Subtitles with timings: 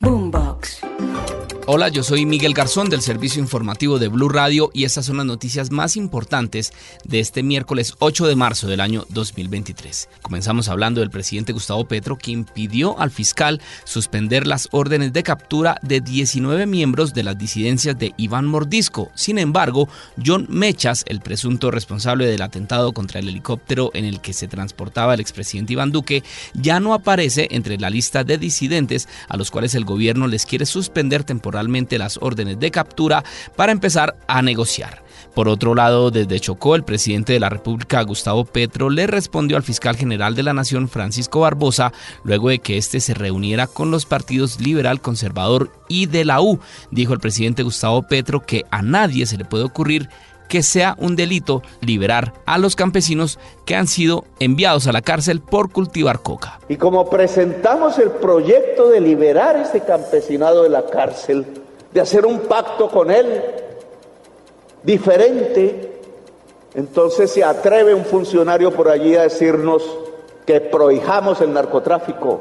[0.00, 1.37] Boombox.
[1.70, 5.26] Hola, yo soy Miguel Garzón del servicio informativo de Blue Radio y estas son las
[5.26, 6.72] noticias más importantes
[7.04, 10.08] de este miércoles 8 de marzo del año 2023.
[10.22, 15.78] Comenzamos hablando del presidente Gustavo Petro, quien pidió al fiscal suspender las órdenes de captura
[15.82, 19.10] de 19 miembros de las disidencias de Iván Mordisco.
[19.14, 19.90] Sin embargo,
[20.24, 25.12] John Mechas, el presunto responsable del atentado contra el helicóptero en el que se transportaba
[25.12, 26.24] el expresidente Iván Duque,
[26.54, 30.64] ya no aparece entre la lista de disidentes a los cuales el gobierno les quiere
[30.64, 31.57] suspender temporalmente
[31.98, 33.24] las órdenes de captura
[33.56, 35.02] para empezar a negociar.
[35.34, 39.62] Por otro lado, desde Chocó, el presidente de la República, Gustavo Petro, le respondió al
[39.62, 41.92] fiscal general de la Nación, Francisco Barbosa,
[42.24, 46.58] luego de que éste se reuniera con los partidos liberal, conservador y de la U.
[46.90, 50.08] Dijo el presidente Gustavo Petro que a nadie se le puede ocurrir
[50.48, 55.40] que sea un delito liberar a los campesinos que han sido enviados a la cárcel
[55.40, 56.58] por cultivar coca.
[56.68, 61.46] Y como presentamos el proyecto de liberar a este campesinado de la cárcel,
[61.92, 63.42] de hacer un pacto con él
[64.82, 66.00] diferente,
[66.74, 69.82] entonces se atreve un funcionario por allí a decirnos
[70.46, 72.40] que prohijamos el narcotráfico.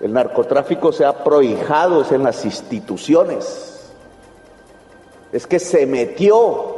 [0.00, 3.71] El narcotráfico se ha prohijado, es en las instituciones
[5.32, 6.76] es que se metió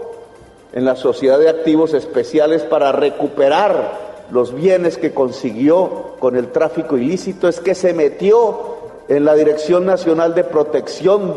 [0.72, 6.96] en la sociedad de activos especiales para recuperar los bienes que consiguió con el tráfico
[6.96, 8.74] ilícito, es que se metió
[9.08, 11.34] en la Dirección Nacional de Protección,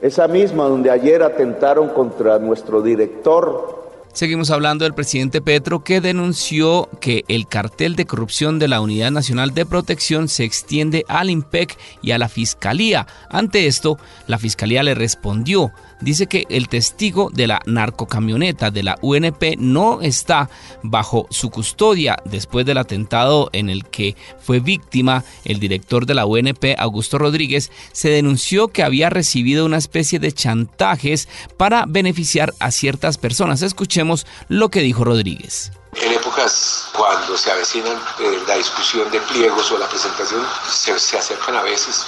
[0.00, 3.85] esa misma donde ayer atentaron contra nuestro director
[4.16, 9.10] Seguimos hablando del presidente Petro que denunció que el cartel de corrupción de la Unidad
[9.10, 13.06] Nacional de Protección se extiende al IMPEC y a la Fiscalía.
[13.28, 15.70] Ante esto, la Fiscalía le respondió.
[16.00, 20.48] Dice que el testigo de la narcocamioneta de la UNP no está
[20.82, 26.26] bajo su custodia después del atentado en el que fue víctima el director de la
[26.26, 32.70] UNP, Augusto Rodríguez, se denunció que había recibido una especie de chantajes para beneficiar a
[32.70, 33.62] ciertas personas.
[34.14, 35.72] Escuchemos lo que dijo Rodríguez.
[35.94, 41.18] En épocas cuando se avecinan eh, la discusión de pliegos o la presentación, se, se
[41.18, 42.04] acercan a veces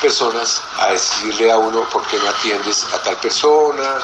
[0.00, 3.98] personas a decirle a uno por qué no atiendes a tal persona,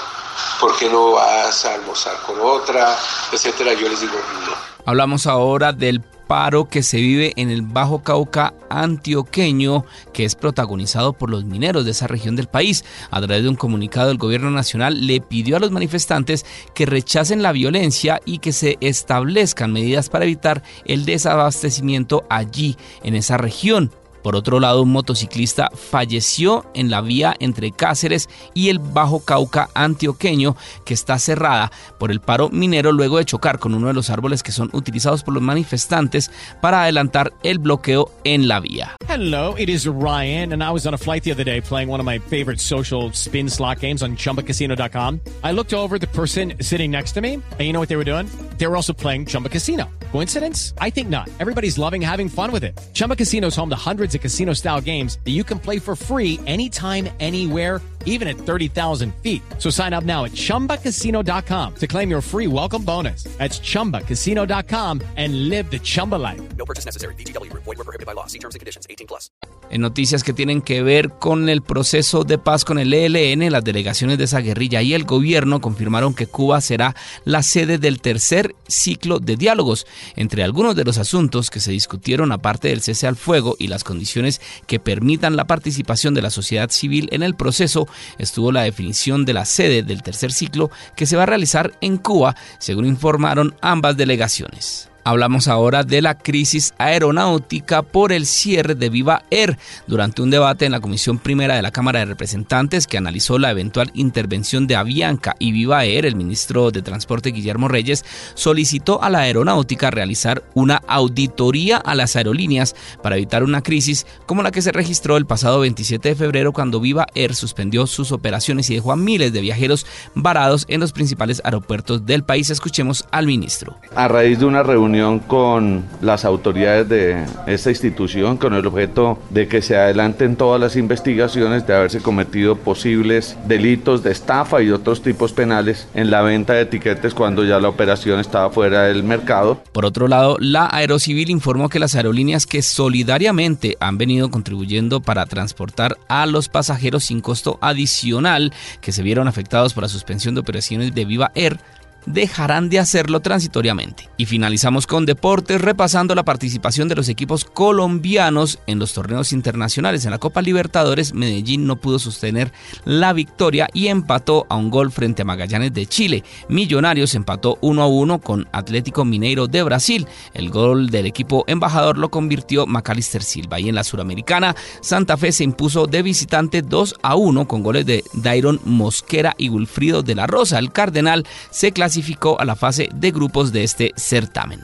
[0.61, 2.97] por qué no vas a almorzar con otra,
[3.33, 3.73] etcétera.
[3.73, 4.15] Yo les digo
[4.47, 4.53] no.
[4.85, 6.01] Hablamos ahora del
[6.33, 9.85] paro que se vive en el Bajo Cauca antioqueño,
[10.15, 12.87] que es protagonizado por los mineros de esa región del país.
[13.11, 17.43] A través de un comunicado, el gobierno nacional le pidió a los manifestantes que rechacen
[17.43, 23.91] la violencia y que se establezcan medidas para evitar el desabastecimiento allí, en esa región.
[24.23, 29.69] Por otro lado, un motociclista falleció en la vía entre Cáceres y el Bajo Cauca
[29.75, 34.11] antioqueño, que está cerrada por el paro minero luego de chocar con uno de los
[34.11, 36.31] árboles que son utilizados por los manifestantes
[36.61, 38.97] para adelantar el bloqueo en la vía.
[39.09, 42.01] Hello, it is Ryan, and I was on a flight the other day playing one
[42.01, 45.21] of my favorite social spin slot games on chumbacasino.com.
[45.43, 48.05] I looked over the person sitting next to me, and you know what they were
[48.05, 48.27] doing?
[48.59, 49.91] They were also playing Chumba Casino.
[50.13, 50.75] Coincidence?
[50.79, 51.31] I think not.
[51.41, 52.79] Everybody's loving having fun with it.
[52.93, 55.97] Chumba Casino is home to hundreds of casino style games that you can play for
[55.97, 59.43] free anytime, anywhere, even at 30,000 feet.
[59.59, 63.25] So sign up now at chumbacasino.com to claim your free welcome bonus.
[63.39, 66.41] That's chumbacasino.com and live the Chumba life.
[66.59, 67.15] No purchase necessary.
[67.15, 68.27] DTW, void, were prohibited by law.
[68.27, 69.31] See terms and conditions 18 plus.
[69.71, 73.65] En noticias que tienen que ver con el proceso de paz con el ELN, las
[73.65, 76.95] delegaciones de esa guerrilla y el gobierno confirmaron que Cuba será
[77.25, 79.87] la sede del tercer ciclo de diálogos.
[80.17, 83.85] Entre algunos de los asuntos que se discutieron, aparte del cese al fuego y las
[83.85, 87.89] condiciones que permitan la participación de la sociedad civil en el proceso,
[88.19, 91.97] estuvo la definición de la sede del tercer ciclo que se va a realizar en
[91.97, 94.92] Cuba, según informaron ambas delegaciones.
[95.05, 99.59] Hablamos ahora de la crisis aeronáutica por el cierre de Viva Air
[99.89, 103.51] durante un debate en la Comisión Primera de la Cámara de Representantes que analizó la
[103.51, 106.07] eventual intervención de Avianca y Viva Air.
[106.07, 108.05] El ministro de Transporte Guillermo Reyes
[108.35, 114.45] solicitó a la aeronáutica realizar una auditoría a las aerolíneas para evitar una crisis como
[114.45, 118.71] la que se registró el pasado 27 de febrero cuando Viva Air suspendió sus operaciones
[118.71, 119.85] y dejó a miles de viajeros
[120.15, 122.51] varados en los principales aeropuertos del país.
[122.51, 123.77] Escuchemos al ministro.
[123.97, 124.92] A raíz de una reunión
[125.27, 130.77] con las autoridades de esta institución con el objeto de que se adelanten todas las
[130.77, 136.53] investigaciones de haberse cometido posibles delitos de estafa y otros tipos penales en la venta
[136.53, 139.63] de etiquetes cuando ya la operación estaba fuera del mercado.
[139.73, 145.25] Por otro lado, la Aerocivil informó que las aerolíneas que solidariamente han venido contribuyendo para
[145.25, 148.53] transportar a los pasajeros sin costo adicional
[148.83, 151.59] que se vieron afectados por la suspensión de operaciones de Viva Air
[152.07, 154.09] dejarán de hacerlo transitoriamente.
[154.17, 160.05] Y finalizamos con deportes repasando la participación de los equipos colombianos en los torneos internacionales.
[160.05, 162.53] En la Copa Libertadores, Medellín no pudo sostener
[162.85, 166.25] la victoria y empató a un gol frente a Magallanes de Chile.
[166.49, 170.07] Millonarios empató 1 a 1 con Atlético Mineiro de Brasil.
[170.35, 173.61] El gol del equipo embajador lo convirtió Macalister Silva.
[173.61, 177.87] Y en la Suramericana, Santa Fe se impuso de visitante 2 a 1 con goles
[177.87, 180.59] de Dairon Mosquera y Wilfrido de la Rosa.
[180.59, 181.92] El Cardenal se clasificó
[182.39, 184.61] a la fase de grupos de este certamen.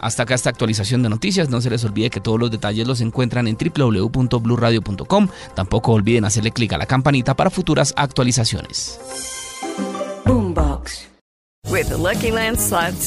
[0.00, 1.50] Hasta acá esta actualización de noticias.
[1.50, 5.28] No se les olvide que todos los detalles los encuentran en www.bluradio.com.
[5.54, 8.98] Tampoco olviden hacerle clic a la campanita para futuras actualizaciones.
[11.68, 12.58] With the Lucky Land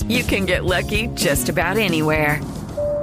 [0.07, 2.39] you can get lucky just about anywhere.